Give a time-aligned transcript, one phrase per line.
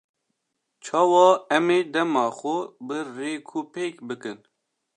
[0.83, 2.57] Çawa em ê dema xwe
[2.87, 4.39] bi rêkûpêk bikin?